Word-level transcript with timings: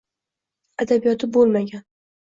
Adabiyoti 0.85 1.31
boʻlmagan 1.37 1.89